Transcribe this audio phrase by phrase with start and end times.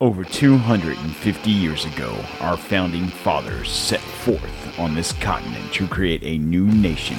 [0.00, 6.38] Over 250 years ago, our founding fathers set forth on this continent to create a
[6.38, 7.16] new nation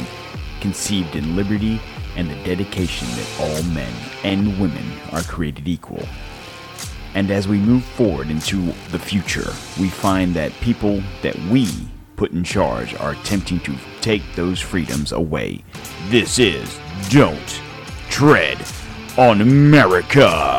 [0.62, 1.81] conceived in liberty
[2.15, 6.07] and the dedication that all men and women are created equal.
[7.15, 11.68] And as we move forward into the future, we find that people that we
[12.16, 15.66] put in charge are attempting to take those freedoms away.
[16.07, 17.61] This is Don't
[18.09, 18.57] Tread
[19.18, 20.59] on America.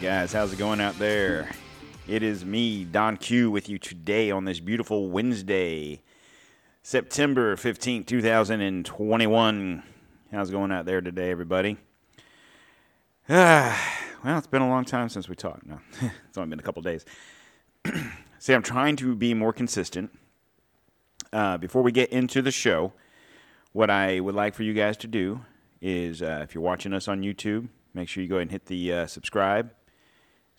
[0.00, 1.50] Guys, how's it going out there?
[2.08, 6.00] It is me, Don Q, with you today on this beautiful Wednesday,
[6.82, 9.82] September 15th, 2021.
[10.32, 11.76] How's it going out there today, everybody?
[13.28, 13.78] Ah,
[14.24, 15.66] well, it's been a long time since we talked.
[15.66, 17.04] No, it's only been a couple days.
[18.38, 20.18] See, I'm trying to be more consistent.
[21.30, 22.94] Uh, before we get into the show,
[23.72, 25.42] what I would like for you guys to do
[25.82, 28.64] is uh, if you're watching us on YouTube, make sure you go ahead and hit
[28.64, 29.72] the uh, subscribe.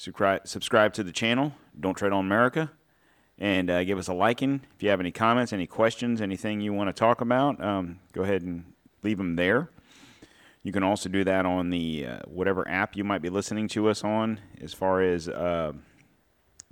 [0.01, 1.53] Subscribe, to the channel.
[1.79, 2.71] Don't Tread on America,
[3.37, 4.61] and uh, give us a liking.
[4.75, 8.23] If you have any comments, any questions, anything you want to talk about, um, go
[8.23, 8.65] ahead and
[9.03, 9.69] leave them there.
[10.63, 13.89] You can also do that on the uh, whatever app you might be listening to
[13.89, 15.73] us on, as far as uh,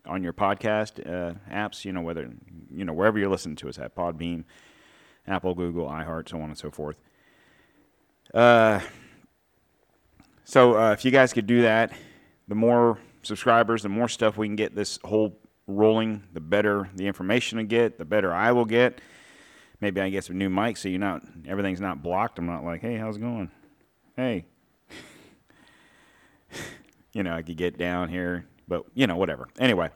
[0.08, 1.86] on your podcast uh, apps.
[1.86, 2.32] You know whether
[2.74, 4.44] you know wherever you're listening to us at Podbean,
[5.28, 6.98] Apple, Google, iHeart, so on and so forth.
[8.34, 8.80] Uh,
[10.46, 11.94] so uh, if you guys could do that,
[12.48, 17.08] the more subscribers, the more stuff we can get this whole rolling, the better the
[17.08, 19.02] information I get, the better I will get.
[19.82, 22.40] Maybe I get some new mics so you're not everything's not blocked.
[22.40, 23.52] I'm not like, hey, how's it going?
[24.16, 24.46] Hey.
[27.14, 29.48] you know, I could get down here, but you know, whatever.
[29.60, 29.90] Anyway,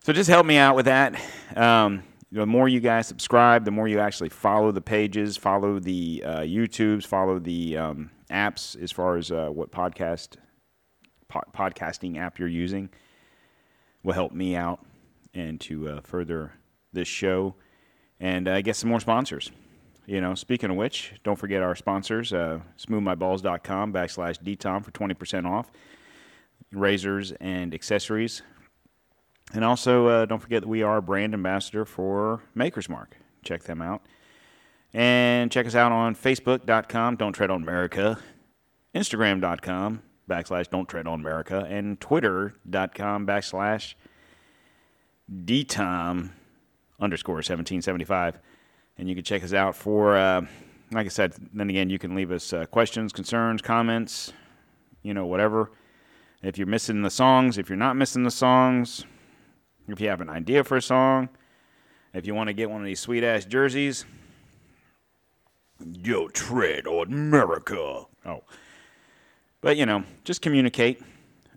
[0.00, 1.20] so just help me out with that.
[1.56, 6.22] Um, the more you guys subscribe, the more you actually follow the pages, follow the
[6.26, 10.36] uh, YouTubes, follow the um, apps as far as uh, what podcast
[11.34, 12.88] po- podcasting app you're using
[14.02, 14.84] will help me out
[15.34, 16.52] and to uh, further
[16.92, 17.54] this show
[18.20, 19.50] and uh, get some more sponsors.
[20.06, 25.46] You know, speaking of which, don't forget our sponsors, uh, smoothmyballs.com backslash dtom for 20%
[25.46, 25.70] off,
[26.72, 28.42] razors and accessories.
[29.54, 33.16] And also, uh, don't forget that we are a brand ambassador for Maker's Mark.
[33.42, 34.02] Check them out.
[34.92, 38.18] And check us out on Facebook.com, Don't Tread on America,
[38.94, 43.94] Instagram.com, backslash Don't Tread on America, and Twitter.com backslash
[45.30, 46.30] DTOM
[47.00, 48.38] underscore 1775.
[48.98, 50.42] And you can check us out for, uh,
[50.92, 54.32] like I said, then again, you can leave us uh, questions, concerns, comments,
[55.02, 55.72] you know, whatever.
[56.42, 59.04] If you're missing the songs, if you're not missing the songs,
[59.88, 61.28] if you have an idea for a song,
[62.12, 64.04] if you want to get one of these sweet ass jerseys,
[65.80, 68.04] yo, tread on America.
[68.24, 68.42] Oh.
[69.64, 71.00] But, you know, just communicate.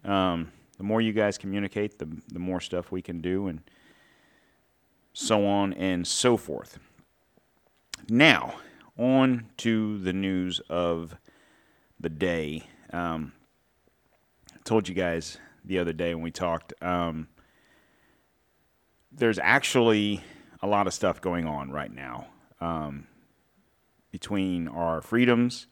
[0.06, 3.60] Um, the more you guys communicate, the, the more stuff we can do, and
[5.12, 6.80] so on and so forth.
[8.08, 8.56] Now,
[8.98, 11.18] on to the news of
[12.00, 12.64] the day.
[12.94, 13.34] Um,
[14.56, 16.72] I told you guys the other day when we talked.
[16.82, 17.28] Um,
[19.12, 20.24] there's actually
[20.62, 22.28] a lot of stuff going on right now
[22.62, 23.06] um,
[24.12, 25.68] between our freedoms,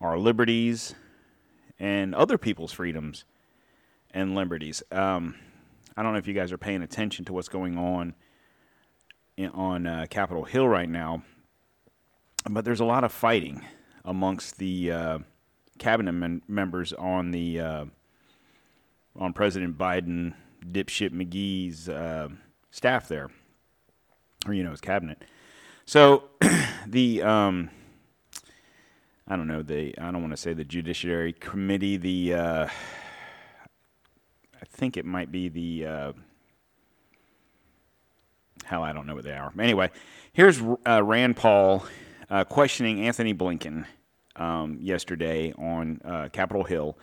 [0.00, 0.94] our liberties,
[1.82, 3.24] and other people's freedoms
[4.12, 4.84] and liberties.
[4.92, 5.34] Um,
[5.96, 8.14] I don't know if you guys are paying attention to what's going on
[9.36, 11.24] in, on uh, Capitol Hill right now,
[12.48, 13.62] but there's a lot of fighting
[14.04, 15.18] amongst the uh,
[15.78, 17.84] cabinet men- members on the uh,
[19.16, 20.34] on President Biden
[20.64, 22.28] dipshit McGee's uh,
[22.70, 23.28] staff there,
[24.46, 25.24] or you know his cabinet.
[25.84, 26.30] So
[26.86, 27.70] the um,
[29.28, 31.96] I don't know the I don't want to say the Judiciary Committee.
[31.96, 32.66] The uh,
[34.60, 36.12] I think it might be the uh,
[38.64, 39.52] hell I don't know what they are.
[39.58, 39.90] Anyway,
[40.32, 41.84] here's uh, Rand Paul
[42.30, 43.86] uh, questioning Antony Blinken
[44.34, 46.98] um, yesterday on uh, Capitol Hill.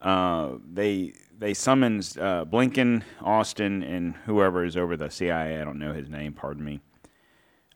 [0.00, 5.60] Uh, they they summons Blinken, Austin, and whoever is over the CIA.
[5.60, 6.32] I don't know his name.
[6.32, 6.80] Pardon me.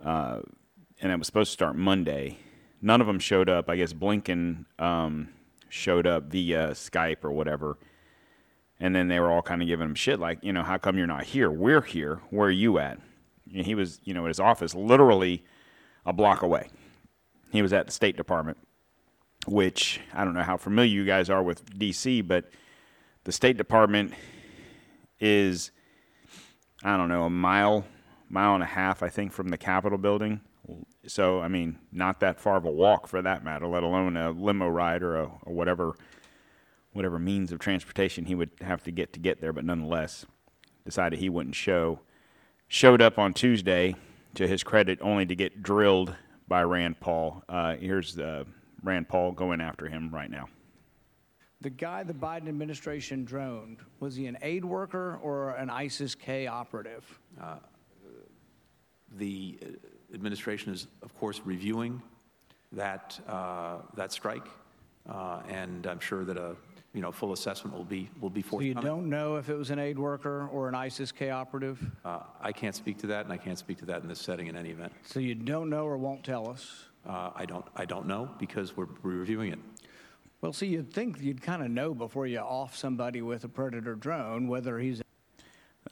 [0.01, 2.39] And it was supposed to start Monday.
[2.81, 3.69] None of them showed up.
[3.69, 5.29] I guess Blinken um,
[5.69, 7.79] showed up via Skype or whatever.
[8.81, 10.97] And then they were all kind of giving him shit, like, you know, how come
[10.97, 11.51] you're not here?
[11.51, 12.21] We're here.
[12.31, 13.01] Where are you at?
[13.53, 15.45] And he was, you know, at his office, literally
[16.07, 16.69] a block away.
[17.51, 18.57] He was at the State Department,
[19.47, 22.51] which I don't know how familiar you guys are with D.C., but
[23.25, 24.15] the State Department
[25.19, 25.73] is,
[26.85, 27.85] I don't know, a mile,
[28.29, 30.41] mile and a half, I think, from the Capitol building.
[31.07, 34.31] So, I mean, not that far of a walk for that matter, let alone a
[34.31, 35.95] limo ride or, a, or whatever,
[36.93, 39.53] whatever means of transportation he would have to get to get there.
[39.53, 40.27] But nonetheless,
[40.85, 42.01] decided he wouldn't show.
[42.67, 43.97] Showed up on Tuesday,
[44.35, 46.15] to his credit, only to get drilled
[46.47, 47.43] by Rand Paul.
[47.49, 48.45] Uh, here's uh,
[48.83, 50.49] Rand Paul going after him right now.
[51.61, 56.47] The guy the Biden administration droned, was he an aid worker or an ISIS K
[56.47, 57.19] operative?
[59.17, 59.67] The uh,
[60.15, 62.03] administration is, of course, reviewing
[62.73, 64.47] that, uh, that strike,
[65.09, 66.57] uh, and I'm sure that a,
[66.95, 69.71] you know, full assessment will be, will be So you don't know if it was
[69.71, 71.79] an aid worker or an ISIS K operative?
[72.05, 74.47] Uh, I can't speak to that, and I can't speak to that in this setting
[74.47, 74.93] in any event.
[75.05, 76.85] So you don't know or won't tell us?
[77.07, 79.59] Uh, I don't, I don't know, because we're we're reviewing it.
[80.41, 83.95] Well, see, you'd think you'd kind of know before you off somebody with a Predator
[83.95, 85.03] drone whether he's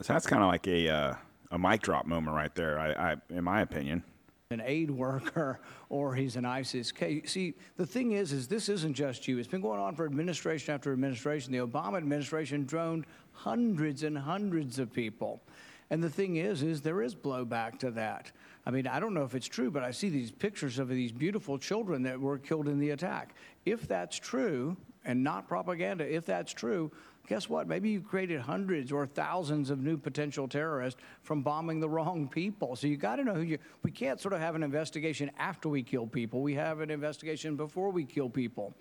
[0.01, 1.15] So that's kind of like a uh,
[1.51, 4.03] a mic drop moment right there, I, I, in my opinion.
[4.51, 5.59] an aid worker
[5.89, 7.23] or he's an ISIS K.
[7.25, 9.37] See, the thing is, is this isn't just you.
[9.37, 11.51] It's been going on for administration after administration.
[11.51, 15.41] The Obama administration droned hundreds and hundreds of people.
[15.89, 18.31] And the thing is, is there is blowback to that.
[18.65, 21.13] I mean, I don't know if it's true, but I see these pictures of these
[21.13, 23.35] beautiful children that were killed in the attack.
[23.65, 26.91] If that's true, and not propaganda, if that's true,
[27.27, 27.67] guess what?
[27.67, 32.75] Maybe you created hundreds or thousands of new potential terrorists from bombing the wrong people.
[32.75, 33.57] So you got to know who you.
[33.83, 36.41] We can't sort of have an investigation after we kill people.
[36.41, 38.73] We have an investigation before we kill people.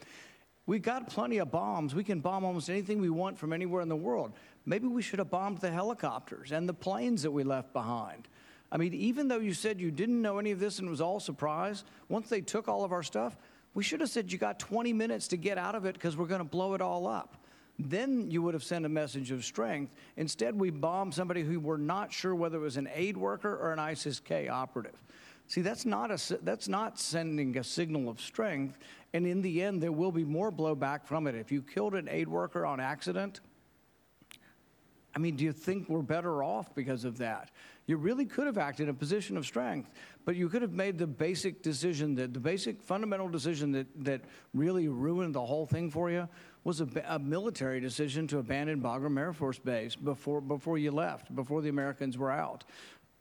[0.67, 1.95] We got plenty of bombs.
[1.95, 4.33] We can bomb almost anything we want from anywhere in the world.
[4.65, 8.29] Maybe we should have bombed the helicopters and the planes that we left behind.
[8.71, 11.01] I mean, even though you said you didn't know any of this and it was
[11.01, 13.37] all surprise, once they took all of our stuff,
[13.75, 16.27] we should have said you got 20 minutes to get out of it because we're
[16.27, 17.37] going to blow it all up.
[17.79, 19.95] Then you would have sent a message of strength.
[20.17, 23.73] Instead, we bombed somebody who we're not sure whether it was an aid worker or
[23.73, 24.97] an ISIS K operative.
[25.49, 28.79] See, that's not, a, that's not sending a signal of strength.
[29.13, 31.35] And in the end, there will be more blowback from it.
[31.35, 33.41] If you killed an aid worker on accident,
[35.15, 37.51] I mean, do you think we're better off because of that?
[37.87, 39.93] You really could have acted in a position of strength,
[40.25, 44.21] but you could have made the basic decision that the basic fundamental decision that, that
[44.53, 46.29] really ruined the whole thing for you
[46.67, 51.33] was a, a military decision to abandon Bagram Air Force Base before, before you left,
[51.33, 52.65] before the Americans were out.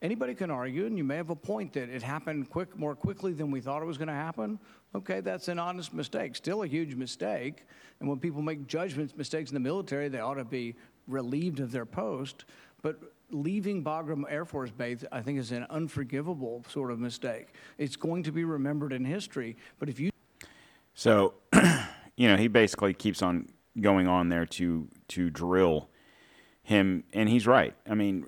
[0.01, 3.33] Anybody can argue, and you may have a point that it happened quick, more quickly
[3.33, 4.57] than we thought it was going to happen.
[4.95, 7.67] Okay, that's an honest mistake, still a huge mistake.
[7.99, 10.73] And when people make judgments, mistakes in the military, they ought to be
[11.07, 12.45] relieved of their post.
[12.81, 12.99] But
[13.29, 17.49] leaving Bagram Air Force Base, I think, is an unforgivable sort of mistake.
[17.77, 19.55] It's going to be remembered in history.
[19.77, 20.09] But if you
[20.95, 21.35] So,
[22.17, 25.89] you know, he basically keeps on going on there to to drill
[26.63, 27.75] him, and he's right.
[27.89, 28.25] I mean,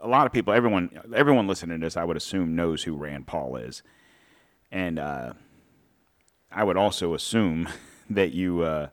[0.00, 3.26] a lot of people, everyone, everyone listening to this, I would assume knows who Rand
[3.26, 3.82] Paul is,
[4.70, 5.32] and uh,
[6.50, 7.68] I would also assume
[8.10, 8.88] that you uh,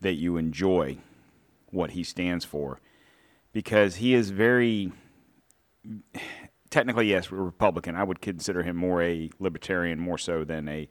[0.00, 0.98] that you enjoy
[1.70, 2.80] what he stands for,
[3.52, 4.92] because he is very
[6.70, 7.96] technically yes, Republican.
[7.96, 10.88] I would consider him more a libertarian, more so than a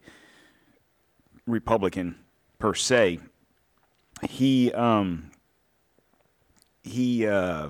[1.45, 2.15] Republican
[2.59, 3.19] per se.
[4.27, 5.31] He um,
[6.83, 7.69] he uh,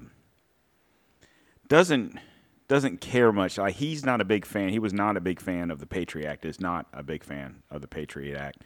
[1.67, 2.19] doesn't
[2.67, 3.57] doesn't care much.
[3.57, 4.69] Like he's not a big fan.
[4.69, 6.45] He was not a big fan of the Patriot Act.
[6.45, 8.63] Is not a big fan of the Patriot Act,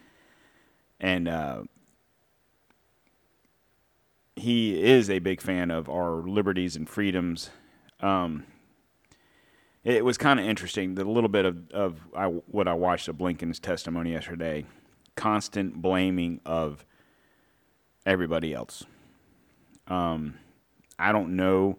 [1.00, 1.64] and uh,
[4.36, 7.50] he is a big fan of our liberties and freedoms.
[8.00, 8.46] Um,
[9.84, 10.96] it was kind of interesting.
[10.96, 14.66] The little bit of, of I, what I watched of Blinken's testimony yesterday,
[15.16, 16.86] constant blaming of
[18.06, 18.84] everybody else.
[19.88, 20.36] Um,
[20.98, 21.78] I don't know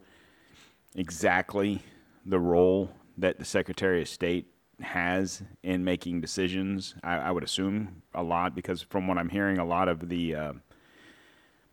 [0.95, 1.83] exactly
[2.25, 4.47] the role that the Secretary of State
[4.81, 6.95] has in making decisions.
[7.03, 10.35] I, I would assume a lot because from what I'm hearing, a lot of the
[10.35, 10.53] uh,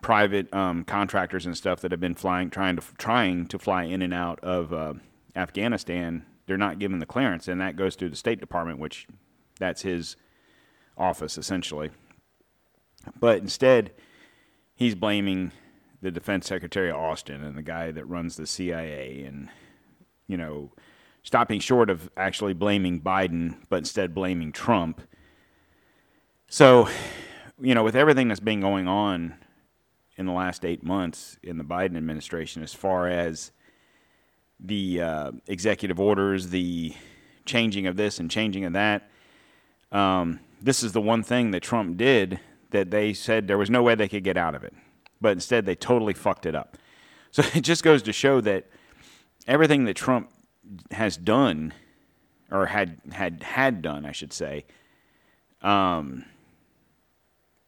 [0.01, 4.01] private um, contractors and stuff that have been flying, trying to trying to fly in
[4.01, 4.93] and out of uh,
[5.35, 9.07] Afghanistan, they're not given the clearance, and that goes through the State Department, which
[9.59, 10.15] that's his
[10.97, 11.91] office essentially.
[13.19, 13.91] But instead,
[14.75, 15.51] he's blaming
[16.01, 19.49] the Defense Secretary Austin and the guy that runs the CIA, and
[20.27, 20.71] you know,
[21.23, 25.01] stopping short of actually blaming Biden, but instead blaming Trump.
[26.47, 26.89] So,
[27.59, 29.35] you know, with everything that's been going on
[30.17, 33.51] in the last eight months in the Biden administration, as far as
[34.59, 36.93] the uh, executive orders, the
[37.45, 39.09] changing of this and changing of that,
[39.93, 42.39] um, this is the one thing that Trump did
[42.71, 44.73] that they said there was no way they could get out of it.
[45.21, 46.77] But instead, they totally fucked it up.
[47.31, 48.65] So it just goes to show that
[49.47, 50.29] everything that Trump
[50.91, 51.73] has done
[52.51, 54.65] or had had had done, I should say,
[55.61, 56.25] um,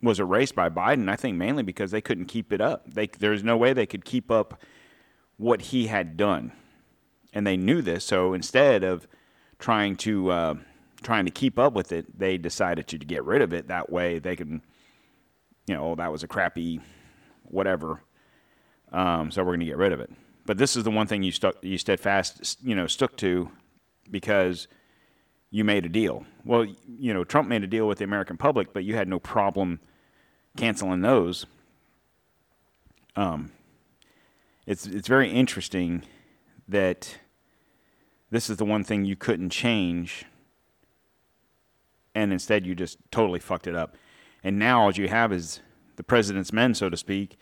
[0.02, 1.10] was erased by Biden.
[1.10, 2.92] I think mainly because they couldn't keep it up.
[2.92, 4.62] They there's no way they could keep up
[5.38, 6.52] what he had done,
[7.34, 8.06] and they knew this.
[8.06, 9.08] So instead of
[9.60, 10.56] trying to uh,
[11.06, 13.68] trying to keep up with it, they decided to get rid of it.
[13.68, 14.62] That way they can,
[15.68, 16.82] you know, oh, that was a crappy
[17.44, 18.02] whatever.
[18.92, 20.12] Um, so we're going to get rid of it.
[20.46, 23.50] But this is the one thing you stuck, you steadfast, you know, stuck to
[24.10, 24.68] because
[25.52, 26.26] you made a deal.
[26.44, 29.20] Well, you know, Trump made a deal with the American public, but you had no
[29.20, 29.80] problem
[30.58, 31.46] canceling those.
[33.16, 33.52] Um,
[34.66, 36.04] it's it's very interesting
[36.68, 37.18] that
[38.32, 40.26] this is the one thing you couldn't change,
[42.16, 43.98] and instead you just totally fucked it up.
[44.44, 45.60] And now all you have is
[45.98, 47.38] the president's men, so to speak,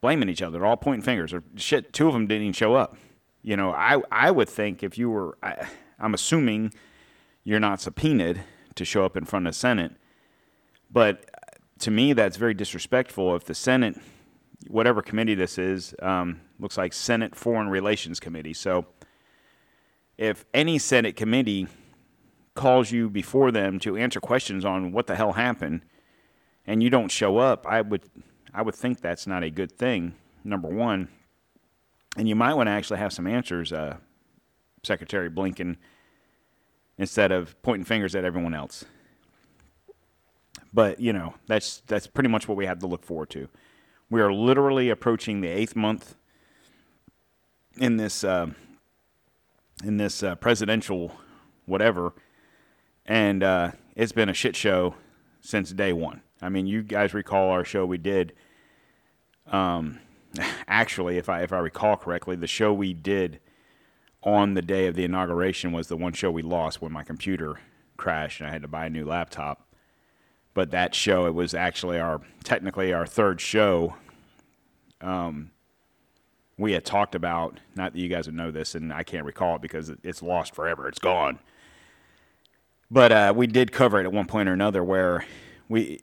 [0.00, 1.32] blaming each other, all pointing fingers.
[1.32, 2.96] Or shit, two of them didn't even show up.
[3.42, 6.72] You know, I I would think if you were, I, I'm assuming
[7.44, 8.42] you're not subpoenaed
[8.74, 9.92] to show up in front of the Senate,
[10.90, 11.24] but
[11.80, 13.34] to me that's very disrespectful.
[13.36, 13.96] If the Senate,
[14.66, 18.54] whatever committee this is, um, looks like Senate Foreign Relations Committee.
[18.54, 18.86] So
[20.16, 21.68] if any Senate committee
[22.58, 25.82] calls you before them to answer questions on what the hell happened,
[26.66, 28.02] and you don't show up, I would
[28.52, 30.14] I would think that's not a good thing.
[30.42, 31.08] Number one,
[32.16, 33.98] and you might want to actually have some answers, uh,
[34.82, 35.76] Secretary Blinken,
[36.96, 38.84] instead of pointing fingers at everyone else.
[40.72, 43.48] But you know that's that's pretty much what we have to look forward to.
[44.10, 46.16] We are literally approaching the eighth month
[47.76, 48.48] in this uh,
[49.84, 51.12] in this uh, presidential
[51.66, 52.14] whatever,
[53.08, 54.94] and uh, it's been a shit show
[55.40, 56.20] since day one.
[56.40, 58.34] I mean, you guys recall our show we did.
[59.50, 59.98] Um,
[60.68, 63.40] actually, if I if I recall correctly, the show we did
[64.22, 67.58] on the day of the inauguration was the one show we lost when my computer
[67.96, 69.64] crashed and I had to buy a new laptop.
[70.54, 73.94] But that show, it was actually our technically our third show.
[75.00, 75.52] Um,
[76.58, 79.56] we had talked about not that you guys would know this, and I can't recall
[79.56, 80.88] it because it's lost forever.
[80.88, 81.38] It's gone.
[82.90, 85.26] But uh, we did cover it at one point or another where
[85.68, 86.00] we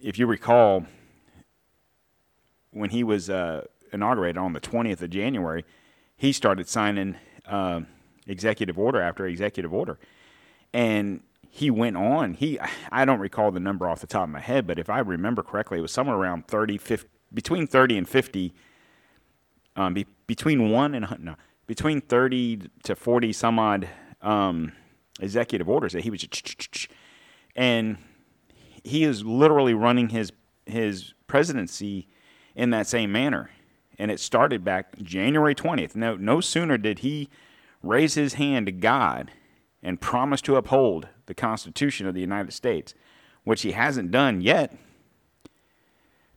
[0.00, 0.86] if you recall,
[2.70, 5.64] when he was uh, inaugurated on the 20th of January,
[6.16, 7.80] he started signing uh,
[8.26, 9.98] executive order after executive order.
[10.72, 12.34] And he went on.
[12.34, 12.58] He,
[12.92, 15.42] I don't recall the number off the top of my head, but if I remember
[15.42, 18.54] correctly, it was somewhere around 30, 50, between 30 and 50,
[19.76, 23.88] um, be, between one and, no, between 30 to 40 some odd
[24.22, 24.72] um,
[25.20, 26.26] executive orders that he was,
[27.56, 27.98] and
[28.84, 30.32] he is literally running his
[30.66, 32.06] his presidency
[32.54, 33.50] in that same manner.
[33.98, 35.96] And it started back January 20th.
[35.96, 37.28] No, no sooner did he
[37.82, 39.32] raise his hand to God
[39.82, 42.94] and promise to uphold the Constitution of the United States,
[43.44, 44.76] which he hasn't done yet.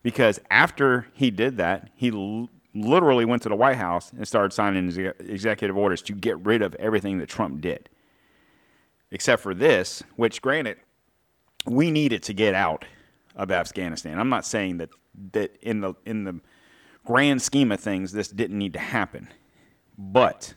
[0.04, 4.54] Because after he did that, he l- literally went to the White House and started
[4.54, 7.90] signing executive orders to get rid of everything that Trump did.
[9.12, 10.78] Except for this, which, granted,
[11.66, 12.86] we needed to get out
[13.36, 14.20] of Afghanistan.
[14.20, 14.90] I'm not saying that
[15.34, 16.40] that in the in the
[17.06, 19.28] grand scheme of things this didn't need to happen.
[19.98, 20.54] But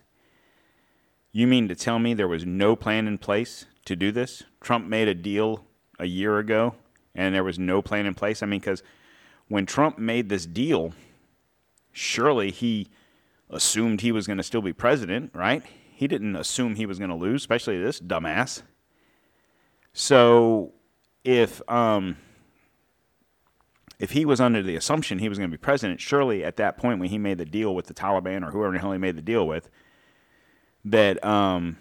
[1.33, 4.45] you mean to tell me there was no plan in place to do this?
[4.61, 5.65] Trump made a deal
[5.99, 6.75] a year ago
[7.15, 8.43] and there was no plan in place.
[8.43, 8.83] I mean cuz
[9.49, 10.95] when Trump made this deal,
[11.93, 12.89] surely he
[13.51, 15.63] assumed he was going to still be president, right?
[15.95, 18.63] He didn't assume he was going to lose, especially this dumbass.
[19.93, 20.73] So
[21.23, 22.17] if um,
[24.01, 26.77] if he was under the assumption he was going to be president, surely at that
[26.77, 29.17] point when he made the deal with the Taliban or whoever the hell he made
[29.17, 29.71] the deal with,
[30.85, 31.77] that um,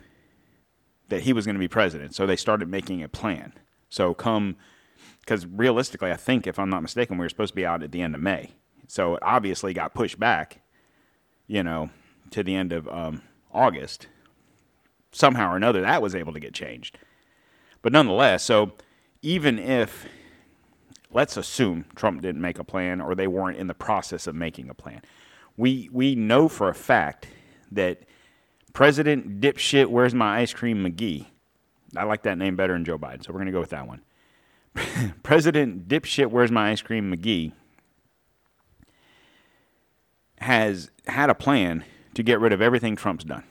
[1.09, 2.13] that he was going to be president.
[2.13, 3.53] So they started making a plan.
[3.89, 4.57] So come,
[5.21, 7.91] because realistically, I think if I'm not mistaken, we were supposed to be out at
[7.91, 8.51] the end of May.
[8.87, 10.61] So it obviously got pushed back,
[11.47, 11.89] you know,
[12.29, 14.07] to the end of um, August.
[15.11, 16.97] Somehow or another, that was able to get changed.
[17.81, 18.73] But nonetheless, so
[19.21, 20.07] even if
[21.13, 24.69] let's assume Trump didn't make a plan or they weren't in the process of making
[24.69, 25.01] a plan.
[25.55, 27.27] We we know for a fact
[27.71, 28.03] that
[28.73, 31.27] President dipshit where's my ice cream McGee.
[31.95, 33.87] I like that name better than Joe Biden, so we're going to go with that
[33.87, 34.01] one.
[35.23, 37.53] President dipshit where's my ice cream McGee
[40.39, 43.43] has had a plan to get rid of everything Trump's done.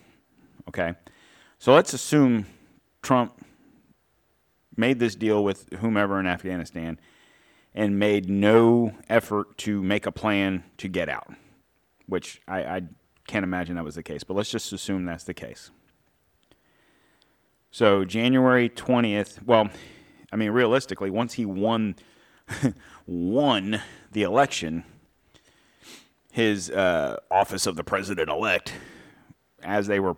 [0.69, 0.95] Okay?
[1.59, 2.47] So let's assume
[3.02, 3.45] Trump
[4.76, 6.99] made this deal with whomever in Afghanistan
[7.75, 11.33] and made no effort to make a plan to get out,
[12.07, 12.83] which I, I
[13.26, 15.71] can't imagine that was the case, but let's just assume that's the case.
[17.71, 19.71] So January 20th, well,
[20.31, 21.97] I mean realistically, once he won
[23.07, 23.81] won
[24.12, 24.85] the election,
[26.33, 28.73] his uh, office of the president elect,
[29.62, 30.17] as they were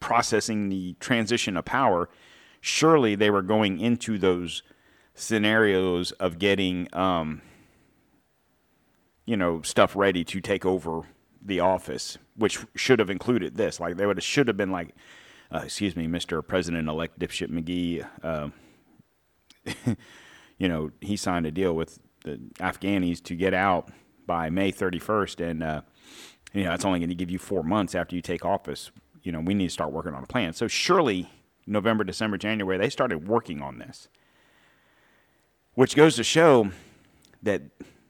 [0.00, 2.08] processing the transition of power,
[2.62, 4.62] surely they were going into those
[5.14, 7.42] scenarios of getting, um,
[9.26, 11.02] you know, stuff ready to take over
[11.42, 13.78] the office, which should have included this.
[13.78, 14.94] Like they would have should have been like,
[15.52, 16.44] uh, excuse me, Mr.
[16.44, 18.08] President-elect dipshit McGee.
[18.22, 18.48] Uh,
[20.58, 23.90] you know, he signed a deal with the Afghanis to get out
[24.26, 25.82] by May 31st, and uh,
[26.52, 28.90] you know that's only going to give you four months after you take office.
[29.22, 30.52] You know, we need to start working on a plan.
[30.52, 31.30] So surely
[31.66, 34.08] November, December, January, they started working on this,
[35.74, 36.70] which goes to show
[37.42, 37.62] that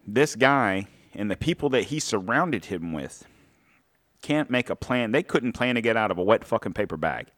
[0.07, 3.25] this guy and the people that he surrounded him with
[4.23, 5.13] can't make a plan.
[5.13, 7.29] They couldn't plan to get out of a wet fucking paper bag.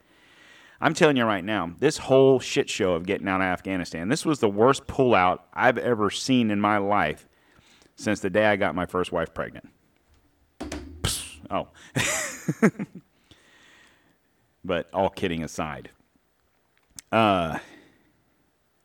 [0.80, 4.24] I'm telling you right now, this whole shit show of getting out of Afghanistan, this
[4.24, 7.28] was the worst pullout I've ever seen in my life
[7.96, 9.68] since the day I got my first wife pregnant.
[11.50, 11.68] Oh.
[14.64, 15.90] but all kidding aside,
[17.12, 17.58] uh,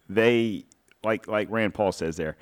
[0.10, 0.66] they
[1.04, 2.38] like like Rand Paul says there.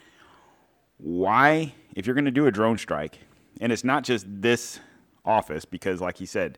[0.97, 3.19] Why, if you're going to do a drone strike,
[3.61, 4.79] and it's not just this
[5.23, 6.57] office, because like he said,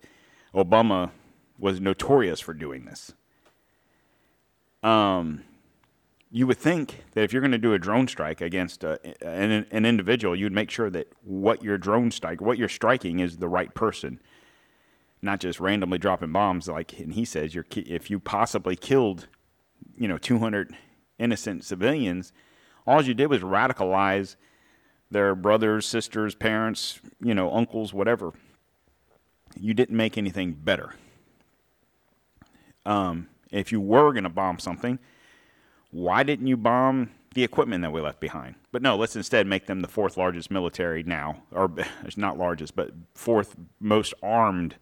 [0.56, 1.12] Obama
[1.60, 3.14] was notorious for doing this.
[4.82, 5.44] Um,
[6.32, 9.66] you would think that if you're going to do a drone strike against a, an,
[9.70, 13.50] an individual, you'd make sure that what your drone strike, what you're striking, is the
[13.50, 14.22] right person,
[15.22, 16.70] not just randomly dropping bombs.
[16.70, 19.28] Like and he says, you're if you possibly killed,
[19.98, 20.74] you know, 200
[21.20, 22.32] innocent civilians,
[22.88, 24.38] all you did was radicalize
[25.12, 28.32] their brothers, sisters, parents, you know, uncles, whatever.
[29.60, 30.96] You didn't make anything better.
[32.86, 34.98] Um, if you were going to bomb something,
[35.92, 38.56] why didn't you bomb the equipment that we left behind?
[38.72, 41.72] But no, let's instead make them the fourth largest military now, or
[42.04, 44.76] it's not largest, but fourth most armed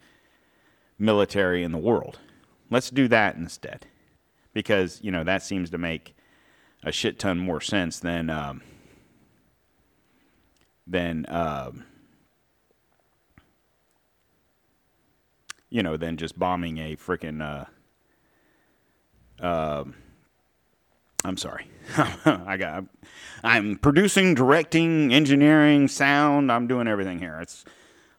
[0.97, 2.19] military in the world.
[2.69, 3.87] Let's do that instead,
[4.53, 6.15] because you know that seems to make
[6.83, 8.61] a shit ton more sense than um,
[10.85, 11.85] than um,
[15.71, 17.41] you know than just bombing a freaking.
[17.41, 17.65] Uh,
[19.41, 19.95] um,
[21.25, 21.67] I'm sorry.
[21.97, 22.85] I got.
[23.43, 26.51] I'm producing, directing, engineering, sound.
[26.51, 27.39] I'm doing everything here.
[27.41, 27.65] It's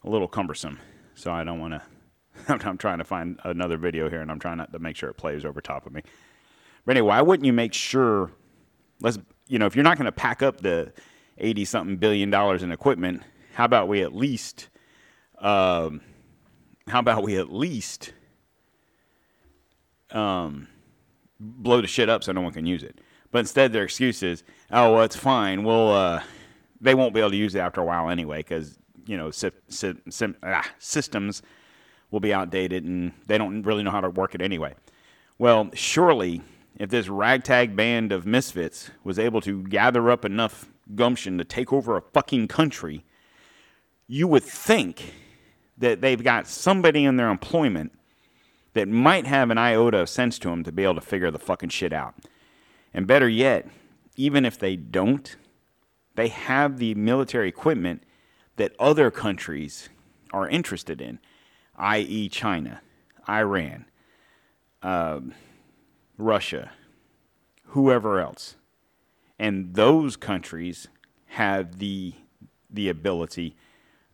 [0.04, 0.78] a little cumbersome,
[1.14, 1.82] so I don't want to.
[2.66, 5.16] I'm trying to find another video here, and I'm trying not to make sure it
[5.16, 6.02] plays over top of me.
[6.84, 8.30] But anyway, why wouldn't you make sure?
[9.00, 10.92] Let's, you know, if you're not going to pack up the
[11.38, 13.22] eighty something billion dollars in equipment,
[13.54, 14.68] how about we at least,
[15.38, 16.00] um,
[16.88, 18.12] how about we at least,
[20.10, 20.68] um,
[21.40, 23.00] blow the shit up so no one can use it.
[23.32, 25.64] But instead, their excuse is, "Oh, well, it's fine.
[25.64, 26.22] Well, uh,
[26.80, 29.50] they won't be able to use it after a while anyway, because you know si-
[29.68, 31.42] si- sim- ah, systems
[32.10, 34.74] will be outdated and they don't really know how to work it anyway."
[35.38, 36.42] Well, surely,
[36.78, 41.72] if this ragtag band of misfits was able to gather up enough gumption to take
[41.72, 43.04] over a fucking country,
[44.06, 45.14] you would think
[45.78, 47.92] that they've got somebody in their employment
[48.74, 51.38] that might have an iota of sense to them to be able to figure the
[51.38, 52.14] fucking shit out.
[52.94, 53.68] And better yet,
[54.16, 55.36] even if they don't,
[56.14, 58.02] they have the military equipment
[58.56, 59.88] that other countries
[60.32, 61.18] are interested in,
[61.76, 62.82] i.e., China,
[63.28, 63.86] Iran,
[64.82, 65.20] uh,
[66.18, 66.72] Russia,
[67.66, 68.56] whoever else.
[69.38, 70.88] And those countries
[71.26, 72.14] have the
[72.72, 73.56] the ability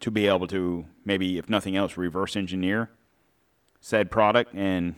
[0.00, 2.90] to be able to maybe, if nothing else, reverse engineer
[3.86, 4.96] said product and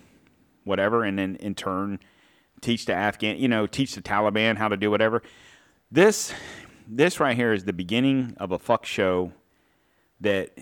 [0.64, 1.98] whatever, and then in turn
[2.62, 5.22] teach the Afghan, you know, teach the Taliban how to do whatever.
[5.92, 6.32] This,
[6.86, 9.32] this right here is the beginning of a fuck show
[10.22, 10.56] that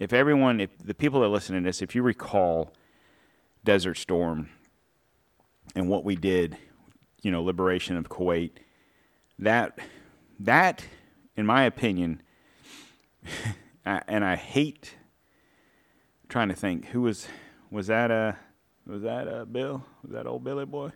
[0.00, 2.72] if everyone, if the people that listen to this, if you recall
[3.62, 4.48] Desert Storm
[5.76, 6.56] and what we did,
[7.22, 8.50] you know, liberation of Kuwait,
[9.38, 9.78] that,
[10.40, 10.84] that,
[11.36, 12.22] in my opinion,
[13.84, 14.96] and I hate
[16.28, 17.28] trying to think who was
[17.72, 18.32] was that uh
[18.86, 20.90] was that uh Bill was that old Billy boy?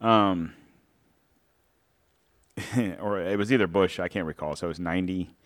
[0.00, 0.54] Um
[3.00, 4.56] or it was either Bush I can't recall.
[4.56, 5.36] So it was 90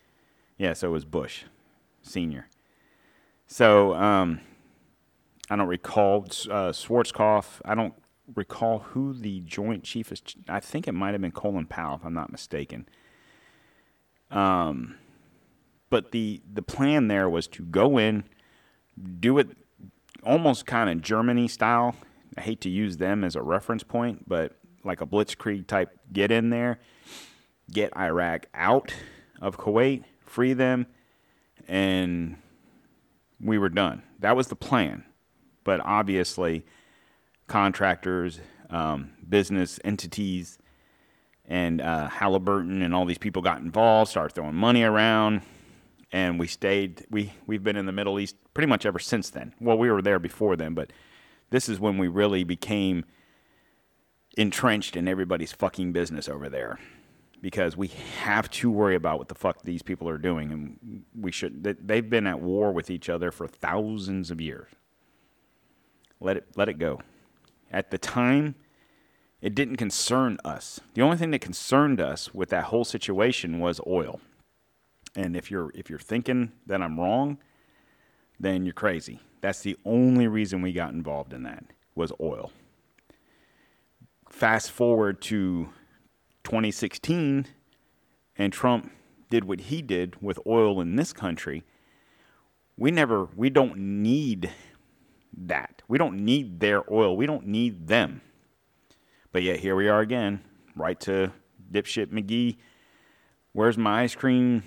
[0.56, 1.44] yeah so it was Bush
[2.02, 2.48] senior.
[3.46, 4.40] So um
[5.50, 7.94] I don't recall uh, Schwarzkopf I don't
[8.34, 10.22] recall who the joint chief is.
[10.48, 12.88] I think it might have been Colin Powell if I'm not mistaken.
[14.30, 14.94] Um
[15.90, 18.24] but the the plan there was to go in
[19.20, 19.56] do it
[20.26, 21.94] almost kind of Germany style.
[22.36, 24.52] I hate to use them as a reference point, but
[24.84, 26.80] like a blitzkrieg type get in there,
[27.70, 28.92] get Iraq out
[29.40, 30.86] of Kuwait, free them,
[31.68, 32.36] and
[33.40, 34.02] we were done.
[34.18, 35.04] That was the plan.
[35.64, 36.64] But obviously,
[37.46, 40.58] contractors, um, business entities,
[41.44, 45.42] and uh, Halliburton and all these people got involved, started throwing money around,
[46.12, 47.06] and we stayed.
[47.10, 49.54] We we've been in the Middle East pretty much ever since then.
[49.60, 50.92] Well, we were there before then, but
[51.50, 53.04] this is when we really became
[54.36, 56.78] entrenched in everybody's fucking business over there
[57.40, 57.88] because we
[58.22, 62.10] have to worry about what the fuck these people are doing and we should they've
[62.10, 64.68] been at war with each other for thousands of years
[66.20, 67.00] let it let it go
[67.70, 68.54] at the time
[69.40, 73.80] it didn't concern us the only thing that concerned us with that whole situation was
[73.86, 74.20] oil
[75.16, 77.38] and if you're if you're thinking that I'm wrong
[78.38, 82.52] then you're crazy that's the only reason we got involved in that was oil
[84.30, 85.70] fast forward to
[86.44, 87.46] 2016
[88.36, 88.92] and Trump
[89.30, 91.64] did what he did with oil in this country,
[92.76, 94.52] we never, we don't need
[95.36, 95.82] that.
[95.88, 97.16] We don't need their oil.
[97.16, 98.20] We don't need them.
[99.32, 100.40] But yet here we are again,
[100.74, 101.32] right to
[101.70, 102.56] dipshit McGee.
[103.52, 104.62] Where's my ice cream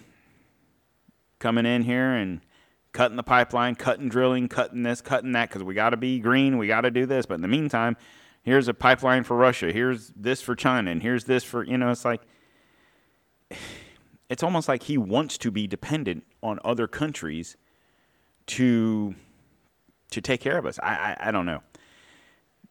[1.39, 2.41] coming in here and
[2.91, 6.58] cutting the pipeline, cutting drilling, cutting this, cutting that, because we got to be green,
[6.58, 7.25] we got to do this.
[7.25, 7.97] But in the meantime,
[8.43, 11.91] here's a pipeline for Russia, here's this for China, and here's this for, you know,
[11.91, 12.21] it's like,
[14.30, 17.58] it's almost like he wants to be dependent on other countries
[18.45, 19.15] to
[20.12, 20.80] to take care of us.
[20.82, 21.62] I, I, I don't know.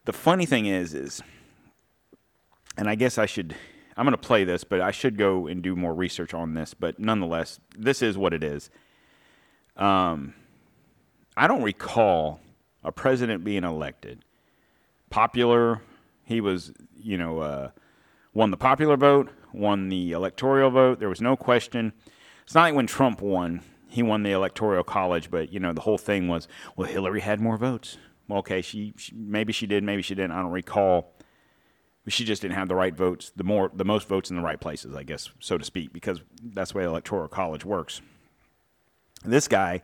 [0.04, 1.22] The funny thing is, is,
[2.76, 3.54] and I guess I should,
[3.98, 6.72] I'm going to play this, but I should go and do more research on this.
[6.72, 8.70] But nonetheless, this is what it is.
[9.76, 10.34] Um,
[11.36, 12.40] I don't recall
[12.84, 14.24] a president being elected
[15.10, 15.82] popular.
[16.24, 17.70] He was, you know, uh,
[18.34, 21.00] won the popular vote, won the electoral vote.
[21.00, 21.92] There was no question.
[22.44, 25.80] It's not like when Trump won, he won the electoral college, but you know the
[25.80, 27.98] whole thing was, well, Hillary had more votes.
[28.28, 30.32] Well, okay, she, she maybe she did, maybe she didn't.
[30.32, 31.14] I don't recall.
[32.08, 34.60] She just didn't have the right votes, the more, the most votes in the right
[34.60, 38.00] places, I guess, so to speak, because that's the way electoral college works.
[39.24, 39.82] This guy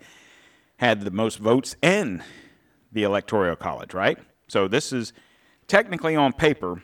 [0.76, 2.22] had the most votes in
[2.92, 4.18] the electoral college, right?
[4.48, 5.12] So this is
[5.66, 6.82] technically on paper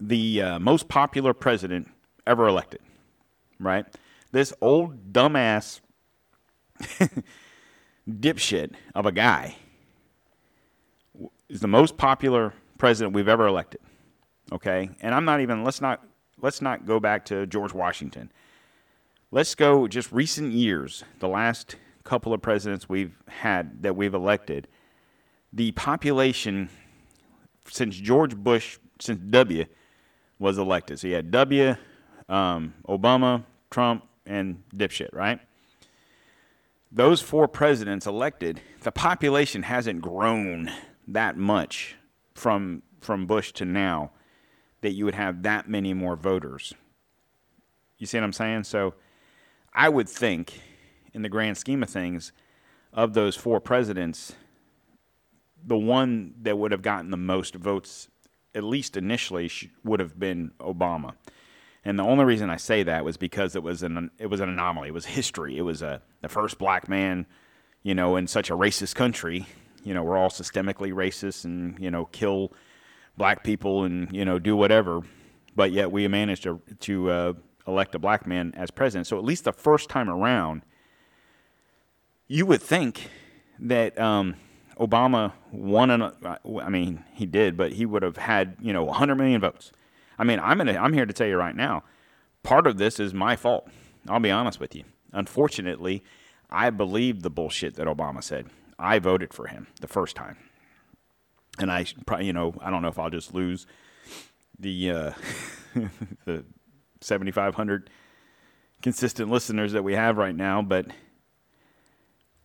[0.00, 1.88] the uh, most popular president
[2.26, 2.80] ever elected,
[3.58, 3.86] right?
[4.32, 5.80] This old dumbass
[8.08, 9.56] dipshit of a guy
[11.48, 13.80] is the most popular president we've ever elected.
[14.52, 14.90] Okay?
[15.00, 16.02] And I'm not even let's not
[16.40, 18.30] let's not go back to George Washington.
[19.30, 24.68] Let's go just recent years, the last couple of presidents we've had that we've elected
[25.52, 26.68] the population
[27.68, 29.64] since George Bush, since W
[30.38, 31.00] was elected.
[31.00, 31.74] So you had W,
[32.28, 35.40] um, Obama, Trump, and dipshit, right?
[36.92, 40.70] Those four presidents elected, the population hasn't grown
[41.08, 41.96] that much
[42.34, 44.10] from from Bush to now
[44.86, 46.72] that you would have that many more voters.
[47.98, 48.62] You see what I'm saying?
[48.62, 48.94] So
[49.74, 50.60] I would think,
[51.12, 52.30] in the grand scheme of things,
[52.92, 54.36] of those four presidents,
[55.60, 58.06] the one that would have gotten the most votes,
[58.54, 59.50] at least initially,
[59.82, 61.14] would have been Obama.
[61.84, 64.48] And the only reason I say that was because it was an it was an
[64.48, 64.90] anomaly.
[64.90, 65.58] It was history.
[65.58, 67.26] It was a the first black man,
[67.82, 69.46] you know, in such a racist country.
[69.82, 72.52] You know, we're all systemically racist and you know kill
[73.16, 75.02] black people and you know do whatever,
[75.54, 77.32] but yet we managed to to uh,
[77.66, 79.06] elect a black man as president.
[79.06, 80.62] So at least the first time around,
[82.28, 83.08] you would think
[83.58, 84.36] that um,
[84.78, 86.12] Obama won an,
[86.62, 89.72] I mean, he did, but he would have had, you know, 100 million votes.
[90.18, 91.82] I mean, I'm I'm here to tell you right now,
[92.42, 93.68] part of this is my fault.
[94.08, 94.84] I'll be honest with you.
[95.12, 96.02] Unfortunately,
[96.50, 98.46] I believed the bullshit that Obama said.
[98.78, 100.36] I voted for him the first time.
[101.58, 103.66] And I probably, you know, I don't know if I'll just lose
[104.58, 105.12] the uh,
[106.24, 106.44] the
[107.00, 107.90] 7,500
[108.82, 110.86] consistent listeners that we have right now, but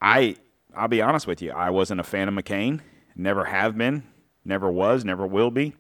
[0.02, 0.36] I
[0.76, 1.52] I'll be honest with you.
[1.52, 2.80] I wasn't a fan of McCain.
[3.16, 4.04] Never have been.
[4.46, 5.04] Never was.
[5.04, 5.74] Never will be.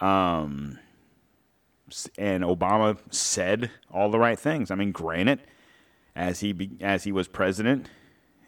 [0.00, 0.78] Um,
[2.18, 4.70] and Obama said all the right things.
[4.70, 5.40] I mean, granted,
[6.14, 7.88] as he be, as he was president,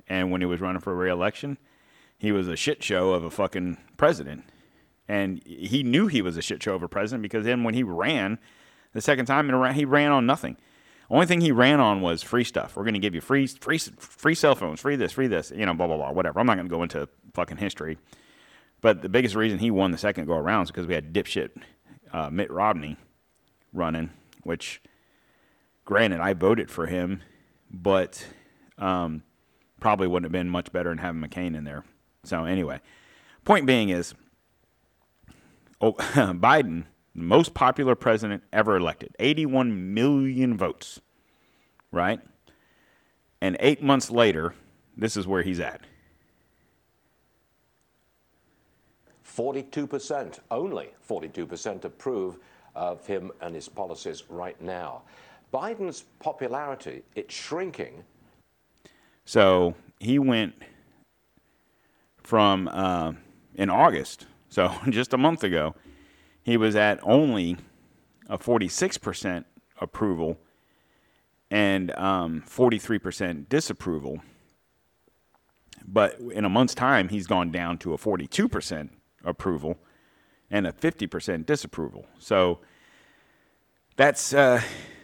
[0.08, 1.56] and when he was running for reelection,
[2.20, 4.44] he was a shit show of a fucking president,
[5.08, 7.82] and he knew he was a shit show of a president because then when he
[7.82, 8.38] ran,
[8.92, 10.56] the second time he ran on nothing.
[11.08, 12.76] Only thing he ran on was free stuff.
[12.76, 15.66] We're going to give you free, free, free cell phones, free this, free this, you
[15.66, 16.38] know, blah blah blah, whatever.
[16.38, 17.98] I'm not going to go into fucking history,
[18.80, 21.50] But the biggest reason he won the second go around is because we had dipshit
[22.12, 22.96] uh, Mitt Romney
[23.72, 24.10] running,
[24.42, 24.80] which,
[25.84, 27.22] granted, I voted for him,
[27.70, 28.24] but
[28.78, 29.22] um,
[29.80, 31.84] probably wouldn't have been much better than having McCain in there.
[32.24, 32.80] So, anyway,
[33.44, 34.14] point being is
[35.80, 41.00] oh, Biden, the most popular president ever elected, 81 million votes,
[41.90, 42.20] right?
[43.40, 44.54] And eight months later,
[44.96, 45.80] this is where he's at.
[49.24, 52.38] 42%, only 42% approve
[52.74, 55.02] of him and his policies right now.
[55.52, 58.04] Biden's popularity, it's shrinking.
[59.24, 60.54] So he went
[62.22, 63.12] from uh,
[63.54, 65.74] in August, so just a month ago,
[66.42, 67.56] he was at only
[68.28, 69.44] a 46%
[69.80, 70.38] approval
[71.50, 74.20] and um, 43% disapproval.
[75.86, 78.90] But in a month's time, he's gone down to a 42%
[79.24, 79.78] approval
[80.50, 82.06] and a 50% disapproval.
[82.18, 82.60] So
[83.96, 84.62] that's uh,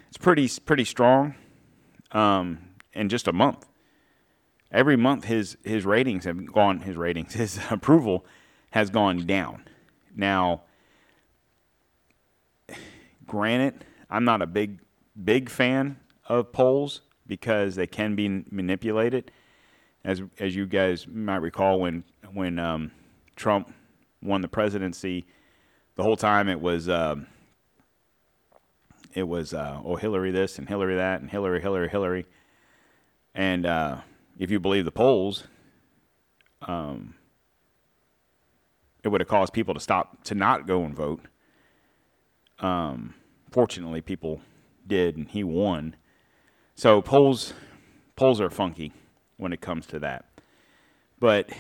[0.09, 1.35] it's pretty pretty strong
[2.13, 2.59] um,
[2.93, 3.67] in just a month.
[4.77, 6.81] Every month, his his ratings have gone.
[6.81, 8.27] His ratings, his approval
[8.73, 9.63] has gone down.
[10.15, 10.65] Now,
[13.27, 14.81] granted, I'm not a big
[15.25, 19.31] big fan of polls because they can be manipulated.
[20.05, 22.91] As as you guys might recall, when when um,
[23.35, 23.73] Trump
[24.23, 25.25] won the presidency,
[25.95, 27.17] the whole time it was uh,
[29.15, 32.27] it was uh, oh Hillary this and Hillary that and Hillary Hillary Hillary,
[33.35, 34.01] and uh,
[34.39, 35.45] if you believe the polls,
[36.63, 37.15] um,
[39.03, 41.21] it would have caused people to stop to not go and vote.
[42.59, 43.15] Um,
[43.51, 44.41] fortunately, people
[44.87, 45.97] did, and he won.
[46.75, 47.53] So polls
[48.17, 48.93] polls are funky
[49.37, 50.25] when it comes to that.
[51.19, 51.51] But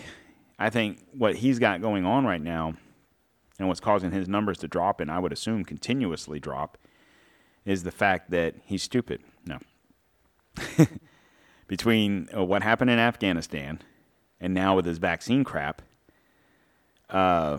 [0.58, 2.74] I think what he's got going on right now
[3.58, 6.78] and what's causing his numbers to drop and I would assume continuously drop
[7.64, 9.22] is the fact that he's stupid.
[9.44, 9.58] No.
[11.66, 13.80] Between uh, what happened in Afghanistan
[14.40, 15.82] and now with his vaccine crap,
[17.10, 17.58] uh,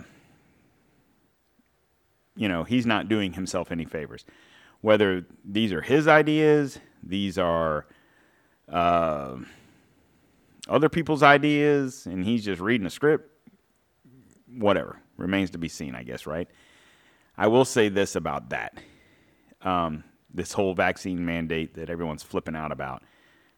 [2.36, 4.26] you know, he's not doing himself any favors
[4.82, 7.86] whether these are his ideas, these are
[8.70, 9.36] uh,
[10.68, 13.30] other people's ideas, and he's just reading a script,
[14.48, 16.48] whatever remains to be seen, I guess, right?
[17.38, 18.78] I will say this about that
[19.62, 23.04] um, this whole vaccine mandate that everyone's flipping out about.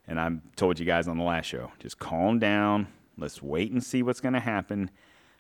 [0.10, 2.88] And I told you guys on the last show just calm down.
[3.16, 4.90] Let's wait and see what's going to happen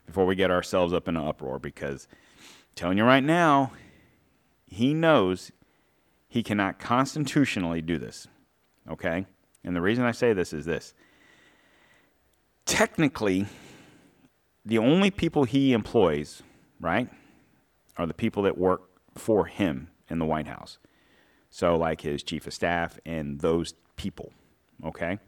[0.06, 3.72] before we get ourselves up in an uproar because I'm telling you right now,
[4.68, 5.52] he knows
[6.28, 8.28] he cannot constitutionally do this.
[8.88, 9.26] Okay?
[9.64, 10.94] And the reason I say this is this.
[12.66, 13.48] Technically,
[14.64, 16.44] the only people he employs,
[16.80, 17.10] right,
[17.98, 18.84] are the people that work
[19.16, 20.78] for him in the White House.
[21.50, 24.32] So, like his chief of staff and those people.
[24.86, 25.20] Okay?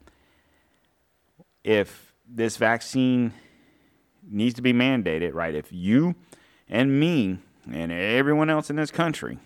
[1.64, 3.32] If this vaccine
[4.28, 6.14] needs to be mandated, right, if you
[6.68, 7.38] and me
[7.70, 9.38] and everyone else in this country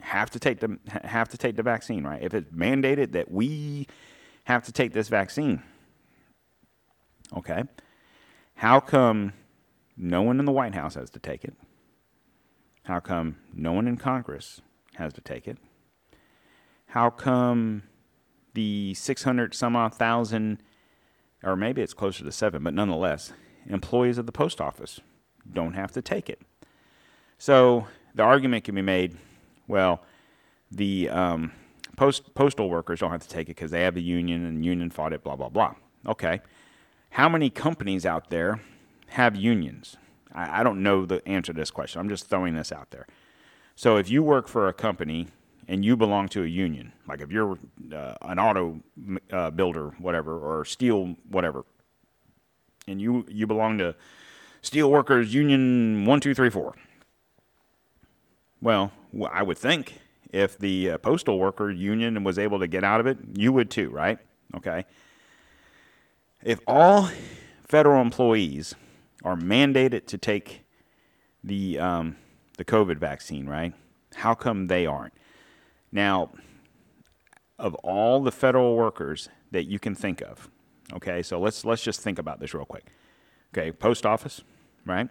[0.00, 2.22] have to take the have to take the vaccine, right?
[2.22, 3.86] If it's mandated that we
[4.44, 5.62] have to take this vaccine,
[7.36, 7.64] okay?
[8.54, 9.32] How come
[9.96, 11.54] no one in the White House has to take it?
[12.84, 14.60] How come no one in Congress
[14.94, 15.58] has to take it?
[16.86, 17.84] How come
[18.54, 20.62] the 600 some odd thousand,
[21.42, 23.32] or maybe it's closer to seven, but nonetheless,
[23.66, 25.00] employees of the post office
[25.50, 26.40] don't have to take it?
[27.38, 29.16] So the argument can be made
[29.70, 30.02] well,
[30.70, 31.52] the um,
[31.96, 34.90] post postal workers don't have to take it because they have a union and union
[34.90, 35.22] fought it.
[35.22, 35.74] Blah blah blah.
[36.06, 36.40] Okay,
[37.10, 38.60] how many companies out there
[39.08, 39.96] have unions?
[40.34, 42.00] I, I don't know the answer to this question.
[42.00, 43.06] I'm just throwing this out there.
[43.76, 45.28] So if you work for a company
[45.70, 47.56] and you belong to a union, like if you're
[47.94, 48.80] uh, an auto
[49.30, 51.64] uh, builder, whatever, or steel, whatever,
[52.88, 53.94] and you you belong to
[54.62, 56.74] Steel Workers Union one two three four.
[58.60, 58.90] Well,
[59.32, 60.00] I would think
[60.32, 63.70] if the uh, postal worker union was able to get out of it, you would
[63.70, 64.18] too, right?
[64.56, 64.84] Okay.
[66.42, 67.10] If all
[67.68, 68.74] federal employees
[69.22, 70.64] are mandated to take
[71.44, 72.16] the um,
[72.58, 73.72] the COVID vaccine, right?
[74.16, 75.14] How come they aren't?
[75.92, 76.30] Now,
[77.58, 80.48] of all the federal workers that you can think of,
[80.92, 82.86] okay, so let's let's just think about this real quick.
[83.52, 84.42] Okay, post office,
[84.86, 85.08] right?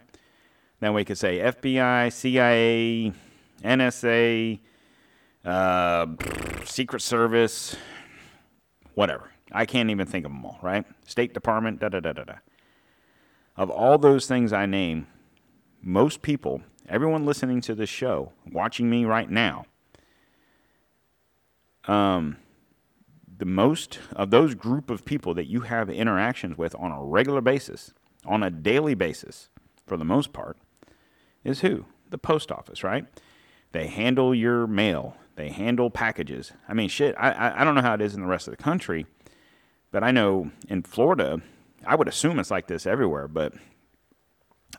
[0.80, 3.12] Then we could say FBI, CIA,
[3.62, 4.60] NSA,
[5.44, 6.06] uh,
[6.64, 7.76] Secret Service,
[8.94, 9.30] whatever.
[9.52, 10.84] I can't even think of them all, right?
[11.06, 12.34] State Department, da da da da da.
[13.56, 15.06] of all those things I name,
[15.82, 19.66] most people, everyone listening to this show, watching me right now,
[21.86, 22.36] um,
[23.38, 27.40] the most of those group of people that you have interactions with on a regular
[27.40, 27.92] basis,
[28.24, 29.48] on a daily basis,
[29.86, 30.58] for the most part,
[31.42, 31.86] is who?
[32.10, 33.06] The post office, right?
[33.72, 35.16] They handle your mail.
[35.36, 36.52] They handle packages.
[36.68, 37.14] I mean, shit.
[37.16, 39.06] I, I don't know how it is in the rest of the country,
[39.90, 41.40] but I know in Florida,
[41.86, 43.26] I would assume it's like this everywhere.
[43.26, 43.54] But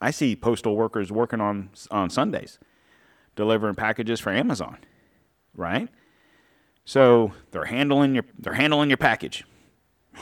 [0.00, 2.58] I see postal workers working on on Sundays,
[3.34, 4.78] delivering packages for Amazon,
[5.54, 5.88] right?
[6.84, 9.44] So they're handling your they're handling your package.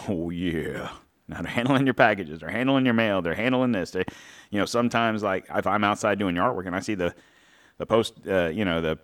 [0.09, 0.91] Oh yeah.
[1.29, 3.93] Now they're handling your packages, they're handling your mail, they're handling this.
[3.93, 4.05] They,
[4.51, 7.15] you know, sometimes like if I'm outside doing your artwork and I see the
[7.79, 8.99] the post, uh, you know, the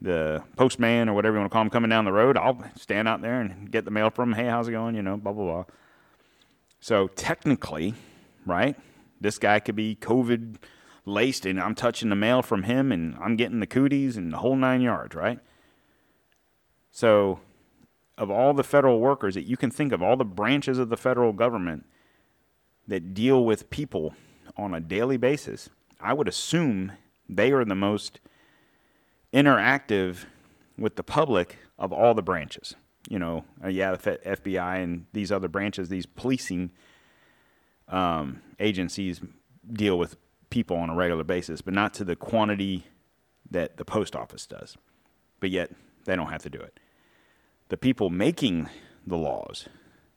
[0.00, 3.08] the postman or whatever you want to call him coming down the road, I'll stand
[3.08, 4.44] out there and get the mail from him.
[4.44, 4.94] Hey, how's it going?
[4.94, 5.64] You know, blah blah blah.
[6.80, 7.94] So technically,
[8.46, 8.76] right,
[9.20, 10.56] this guy could be COVID
[11.04, 14.38] laced, and I'm touching the mail from him, and I'm getting the cooties and the
[14.38, 15.40] whole nine yards, right?
[16.92, 17.40] So,
[18.18, 20.96] of all the federal workers that you can think of, all the branches of the
[20.96, 21.86] federal government
[22.86, 24.14] that deal with people
[24.56, 26.92] on a daily basis, I would assume
[27.28, 28.20] they are the most
[29.32, 30.26] interactive
[30.78, 32.74] with the public of all the branches.
[33.08, 36.70] You know, uh, yeah, the FBI and these other branches, these policing
[37.88, 39.22] um, agencies
[39.72, 40.16] deal with
[40.50, 42.84] people on a regular basis, but not to the quantity
[43.50, 44.76] that the post office does.
[45.40, 45.72] But yet,
[46.04, 46.78] they don't have to do it.
[47.72, 48.68] The people making
[49.06, 49.66] the laws,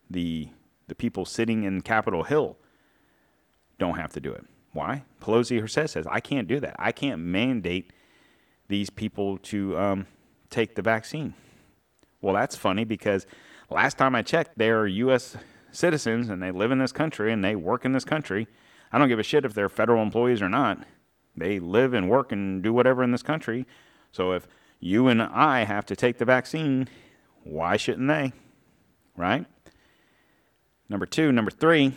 [0.10, 0.50] the
[0.88, 2.58] the people sitting in Capitol Hill,
[3.80, 4.44] don't have to do it.
[4.74, 5.06] Why?
[5.22, 6.76] Pelosi herself says, I can't do that.
[6.78, 7.94] I can't mandate
[8.68, 10.08] these people to um,
[10.50, 11.34] take the vaccine.
[12.20, 13.26] Well, that's funny because
[13.70, 15.38] last time I checked, they're U.S.
[15.72, 18.50] citizens and they live in this country and they work in this country.
[18.92, 20.86] I don't give a shit if they're federal employees or not.
[21.38, 23.66] They live and work and do whatever in this country.
[24.12, 24.46] So if
[24.82, 26.90] you and I have to take the vaccine,
[27.46, 28.34] why shouldn't they?
[29.16, 29.46] Right?
[30.90, 31.32] Number two.
[31.32, 31.94] Number three,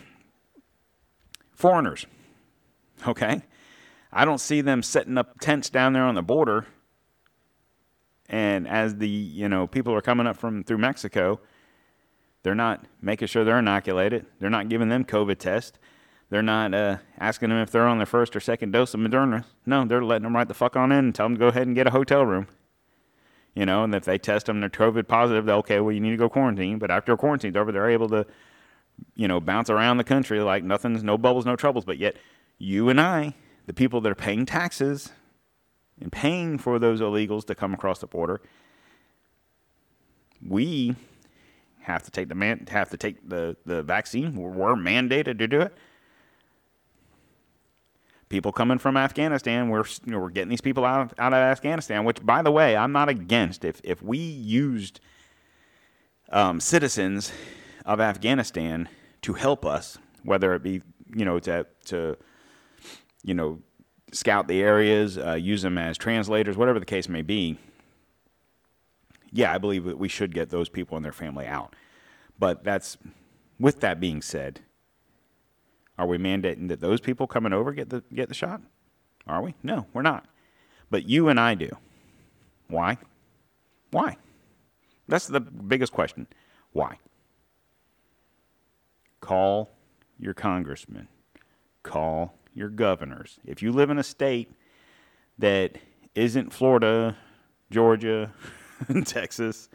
[1.51, 2.05] foreigners.
[3.07, 3.41] Okay?
[4.11, 6.65] I don't see them setting up tents down there on the border.
[8.29, 11.39] And as the, you know, people are coming up from through Mexico,
[12.43, 14.25] they're not making sure they're inoculated.
[14.39, 15.79] They're not giving them COVID test.
[16.29, 19.45] They're not uh, asking them if they're on their first or second dose of Moderna.
[19.65, 21.65] No, they're letting them right the fuck on in and tell them to go ahead
[21.65, 22.47] and get a hotel room.
[23.55, 26.11] You know, and if they test them, they're COVID positive, they're okay, well, you need
[26.11, 26.77] to go quarantine.
[26.77, 28.25] But after quarantine's over, they're able to,
[29.15, 31.83] you know, bounce around the country like nothing's, no bubbles, no troubles.
[31.83, 32.15] But yet,
[32.57, 33.33] you and I,
[33.65, 35.11] the people that are paying taxes
[35.99, 38.41] and paying for those illegals to come across the border,
[40.47, 40.95] we
[41.81, 44.35] have to take the man have to take the, the vaccine.
[44.35, 45.73] We're, we're mandated to do it.
[48.29, 51.39] People coming from Afghanistan, we're you know, we're getting these people out of, out of
[51.39, 52.05] Afghanistan.
[52.05, 53.65] Which, by the way, I'm not against.
[53.65, 54.99] If if we used
[56.31, 57.31] um, citizens
[57.85, 58.87] of Afghanistan
[59.23, 60.83] to help us, whether it be
[61.15, 62.17] you know to to
[63.23, 63.59] you know
[64.11, 67.57] scout the areas, uh, use them as translators, whatever the case may be.
[69.31, 71.75] Yeah, I believe that we should get those people and their family out.
[72.37, 72.97] But that's
[73.59, 74.61] with that being said,
[75.99, 78.61] are we mandating that those people coming over get the get the shot?
[79.27, 79.53] Are we?
[79.61, 80.25] No, we're not.
[80.89, 81.69] But you and I do.
[82.69, 82.97] Why?
[83.91, 84.15] Why?
[85.09, 86.27] That's the biggest question.
[86.71, 86.99] Why?
[89.19, 89.71] Call
[90.17, 91.09] your congressman.
[91.83, 93.37] Call your governors.
[93.45, 94.49] If you live in a state
[95.37, 95.79] that
[96.15, 97.17] isn't Florida,
[97.71, 98.31] Georgia,
[99.05, 99.67] Texas,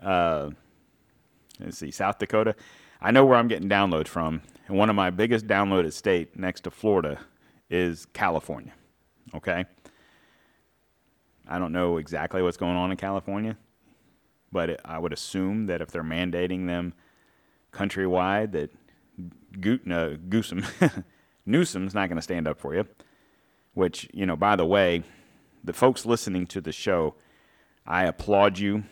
[0.00, 0.50] uh,
[1.58, 2.54] let's see, South Dakota,
[3.00, 4.42] I know where I'm getting downloads from.
[4.68, 7.20] And one of my biggest downloaded state next to Florida
[7.70, 8.72] is California.
[9.34, 9.64] Okay?
[11.48, 13.56] I don't know exactly what's going on in California,
[14.50, 16.94] but it, I would assume that if they're mandating them
[17.72, 18.70] countrywide, that
[19.60, 21.04] Go- no, Goosum,
[21.46, 22.86] Newsom's not going to stand up for you.
[23.74, 25.02] Which, you know, by the way,
[25.62, 27.14] the folks listening to the show,
[27.86, 28.84] I applaud you,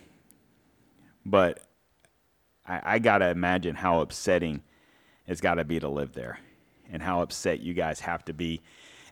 [1.25, 1.64] but
[2.67, 4.63] I, I got to imagine how upsetting
[5.27, 6.39] it's got to be to live there
[6.93, 8.61] and how upset you guys have to be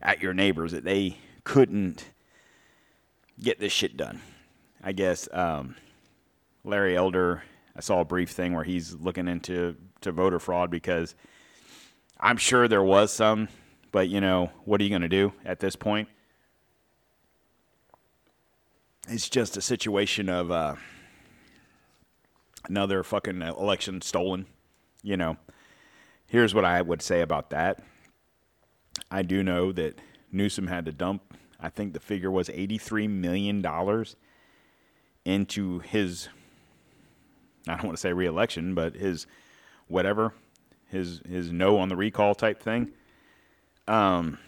[0.01, 2.05] at your neighbors that they couldn't
[3.41, 4.21] get this shit done.
[4.83, 5.77] I guess um,
[6.65, 7.43] Larry Elder,
[7.77, 11.15] I saw a brief thing where he's looking into to voter fraud because
[12.21, 13.49] I'm sure there was some,
[13.91, 16.09] but you know, what are you going to do at this point?
[19.09, 20.75] It's just a situation of uh,
[22.65, 24.47] another fucking election stolen.
[25.03, 25.37] You know,
[26.27, 27.83] here's what I would say about that.
[29.11, 29.99] I do know that
[30.31, 31.23] Newsom had to dump.
[31.61, 34.17] I think the figure was eighty-three million dollars
[35.25, 36.29] into his.
[37.69, 39.27] I don't want to say reelection, but his
[39.87, 40.35] whatever,
[40.87, 42.93] his his no on the recall type thing.
[43.87, 44.39] Um,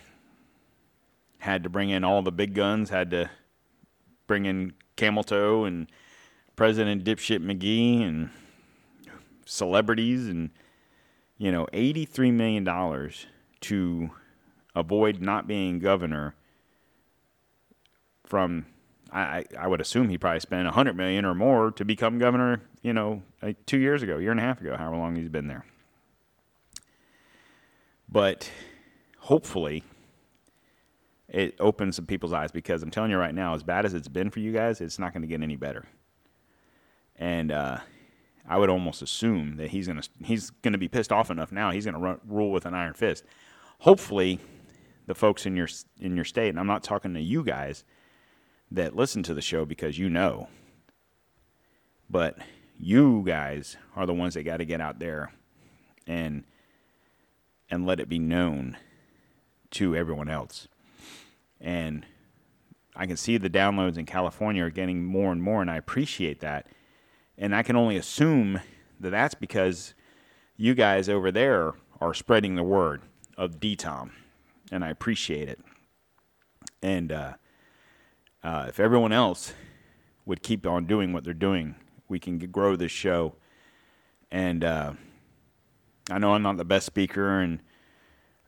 [1.39, 2.91] had to bring in all the big guns.
[2.91, 3.31] Had to
[4.27, 5.89] bring in Camel Toe and
[6.57, 8.31] President Dipshit McGee and
[9.47, 10.51] celebrities and
[11.39, 13.27] you know eighty-three million dollars
[13.61, 14.11] to
[14.75, 16.35] avoid not being governor
[18.25, 18.67] from
[19.13, 22.63] I, I would assume he probably spent a hundred million or more to become governor,
[22.83, 25.47] you know, like two years ago, year and a half ago, however long he's been
[25.47, 25.65] there.
[28.09, 28.51] But
[29.19, 29.85] hopefully
[31.29, 34.09] it opens some people's eyes because I'm telling you right now, as bad as it's
[34.09, 35.87] been for you guys, it's not going to get any better.
[37.17, 37.79] And uh,
[38.49, 41.71] I would almost assume that he's to he's to be pissed off enough now.
[41.71, 43.25] He's going to rule with an iron fist.
[43.81, 44.39] Hopefully,
[45.07, 45.69] the folks in your
[46.01, 47.85] in your state, and I'm not talking to you guys
[48.71, 50.49] that listen to the show because you know,
[52.11, 52.37] but
[52.79, 55.33] you guys are the ones that got to get out there
[56.07, 56.45] and
[57.71, 58.77] and let it be known
[59.71, 60.69] to everyone else.
[61.61, 62.05] And
[62.95, 66.41] I can see the downloads in California are getting more and more, and I appreciate
[66.41, 66.67] that.
[67.37, 68.61] And I can only assume
[69.01, 69.95] that that's because
[70.57, 73.03] you guys over there are spreading the word
[73.37, 74.11] of DTOM,
[74.71, 75.61] and I appreciate it.
[76.83, 77.33] And uh,
[78.43, 79.53] uh, if everyone else
[80.27, 81.75] would keep on doing what they're doing,
[82.09, 83.35] we can grow this show.
[84.31, 84.93] And uh,
[86.11, 87.61] I know I'm not the best speaker, and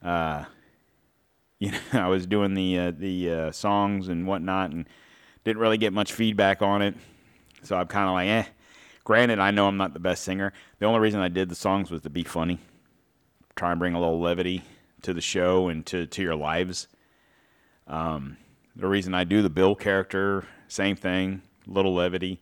[0.02, 0.44] uh,
[1.58, 4.86] you know I was doing the uh, the uh, songs and whatnot, and
[5.44, 6.94] didn't really get much feedback on it.
[7.62, 8.50] So I'm kind of like, eh.
[9.06, 10.52] Granted, I know I'm not the best singer.
[10.80, 12.58] The only reason I did the songs was to be funny,
[13.54, 14.64] try and bring a little levity
[15.02, 16.88] to the show and to to your lives.
[17.86, 18.36] Um,
[18.74, 22.40] the reason I do the Bill character, same thing, little levity.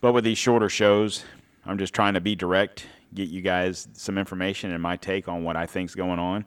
[0.00, 1.24] But with these shorter shows,
[1.66, 5.42] I'm just trying to be direct, get you guys some information and my take on
[5.42, 6.44] what I think's going on,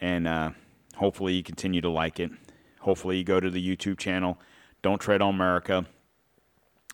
[0.00, 0.50] and uh,
[0.94, 2.30] hopefully you continue to like it.
[2.78, 4.38] Hopefully you go to the YouTube channel,
[4.82, 5.84] Don't Tread on America,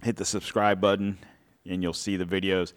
[0.02, 1.18] hit the subscribe button,
[1.64, 2.72] and you'll see the videos.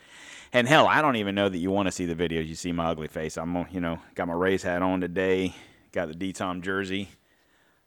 [0.52, 2.48] And hell, I don't even know that you want to see the videos.
[2.48, 3.38] You see my ugly face.
[3.38, 5.54] I'm, you know, got my Rays hat on today,
[5.92, 7.10] got the D Tom jersey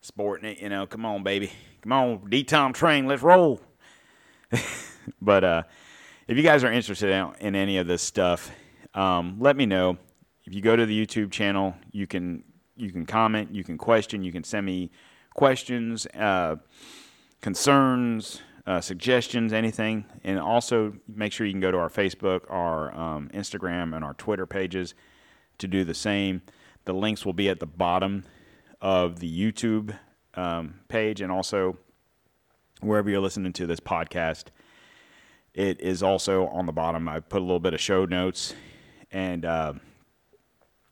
[0.02, 0.58] sporting it.
[0.60, 3.60] You know, come on, baby, come on, D Tom train, let's roll.
[5.22, 5.62] but uh,
[6.28, 8.50] if you guys are interested in, in any of this stuff,
[8.94, 9.96] um, let me know.
[10.44, 12.44] If you go to the YouTube channel, you can
[12.76, 14.90] you can comment, you can question, you can send me
[15.34, 16.56] questions, uh,
[17.40, 20.04] concerns, uh, suggestions, anything.
[20.24, 24.14] And also make sure you can go to our Facebook, our um, Instagram, and our
[24.14, 24.94] Twitter pages
[25.58, 26.42] to do the same.
[26.84, 28.24] The links will be at the bottom
[28.80, 29.96] of the YouTube
[30.34, 31.78] um, page and also
[32.80, 34.46] wherever you're listening to this podcast.
[35.54, 37.08] It is also on the bottom.
[37.08, 38.54] I put a little bit of show notes
[39.10, 39.74] and uh,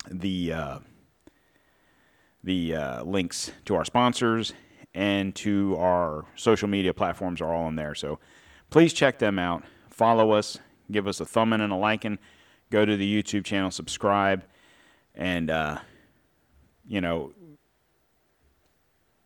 [0.08, 0.78] the uh,
[2.44, 4.52] the uh, links to our sponsors
[4.94, 7.94] and to our social media platforms are all in there.
[7.94, 8.18] So
[8.70, 9.64] please check them out.
[9.90, 10.58] Follow us.
[10.90, 12.18] Give us a thumb in and a liking.
[12.70, 14.44] Go to the YouTube channel, subscribe,
[15.14, 15.78] and uh,
[16.86, 17.32] you know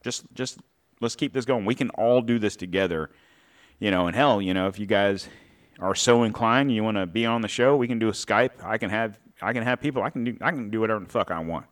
[0.05, 0.59] just just
[1.01, 1.65] let's keep this going.
[1.65, 3.11] We can all do this together.
[3.81, 5.29] You know, and hell, you know, if you guys
[5.81, 8.62] are so inclined, you want to be on the show, we can do a Skype.
[8.62, 10.03] I can have I can have people.
[10.03, 11.67] I can do I can do whatever the fuck I want.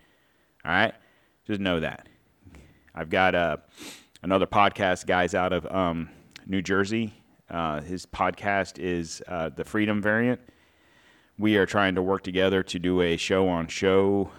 [0.64, 0.94] All right,
[1.46, 2.08] just know that.
[2.94, 3.56] I've got uh,
[4.22, 6.10] another podcast, guys out of um,
[6.46, 7.14] New Jersey.
[7.48, 10.40] Uh, his podcast is uh, the Freedom Variant.
[11.38, 14.30] We are trying to work together to do a show on show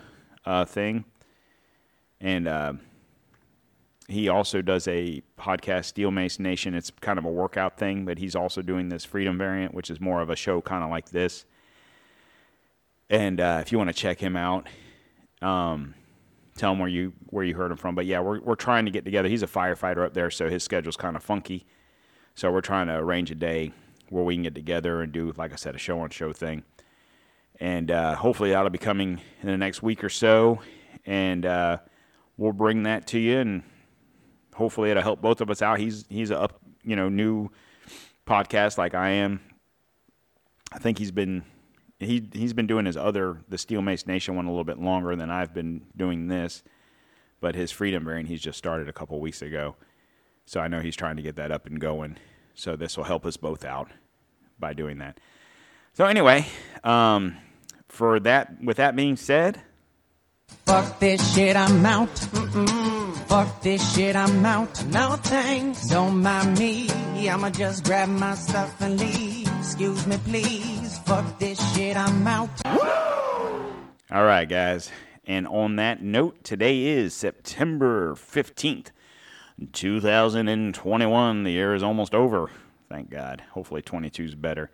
[0.45, 1.05] uh, thing,
[2.21, 2.73] and uh,
[4.07, 6.75] he also does a podcast, Steel Mace Nation.
[6.75, 9.99] It's kind of a workout thing, but he's also doing this Freedom variant, which is
[9.99, 11.45] more of a show kind of like this.
[13.09, 14.67] And uh, if you want to check him out,
[15.41, 15.95] um,
[16.55, 17.95] tell him where you where you heard him from.
[17.95, 19.29] But yeah, we're we're trying to get together.
[19.29, 21.65] He's a firefighter up there, so his schedule's kind of funky.
[22.35, 23.73] So we're trying to arrange a day
[24.09, 26.63] where we can get together and do, like I said, a show on show thing.
[27.59, 30.59] And uh, hopefully that'll be coming in the next week or so,
[31.05, 31.77] and uh,
[32.37, 33.63] we'll bring that to you and
[34.53, 35.79] hopefully it'll help both of us out.
[35.79, 37.49] He's he's a up, you know new
[38.25, 39.41] podcast like I am.
[40.71, 41.43] I think he's been
[42.03, 45.15] he he's been doing his other the Steel Mace Nation one a little bit longer
[45.15, 46.63] than I've been doing this,
[47.39, 49.75] but his Freedom variant he's just started a couple weeks ago,
[50.45, 52.17] so I know he's trying to get that up and going.
[52.55, 53.89] So this will help us both out
[54.59, 55.19] by doing that.
[55.93, 56.45] So anyway,
[56.83, 57.37] um,
[57.87, 59.61] for that with that being said,
[60.65, 62.09] Fuck this shit, I'm out.
[62.09, 63.15] Mm-mm.
[63.27, 64.85] Fuck this shit, I'm out.
[64.85, 66.89] No thanks, don't mind me.
[67.29, 69.47] I'ma just grab my stuff and leave.
[69.59, 70.72] Excuse me, please.
[71.05, 72.49] Fuck this shit, I'm out.
[74.11, 74.91] All right, guys.
[75.25, 78.87] And on that note, today is September 15th,
[79.71, 81.43] 2021.
[81.43, 82.49] The year is almost over.
[82.89, 83.41] Thank God.
[83.51, 84.69] Hopefully 22 is better.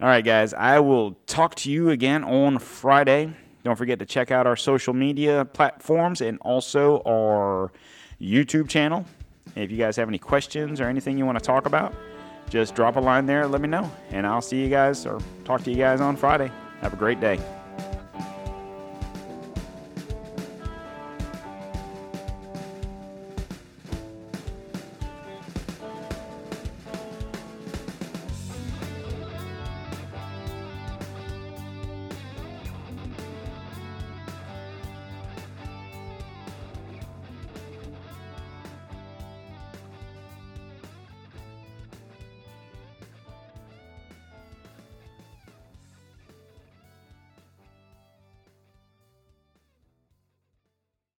[0.00, 0.52] All right, guys.
[0.52, 3.34] I will talk to you again on Friday.
[3.64, 7.72] Don't forget to check out our social media platforms and also our
[8.20, 9.06] YouTube channel.
[9.54, 11.94] If you guys have any questions or anything you want to talk about,
[12.48, 13.46] just drop a line there.
[13.46, 13.90] Let me know.
[14.10, 16.50] And I'll see you guys or talk to you guys on Friday.
[16.80, 17.40] Have a great day.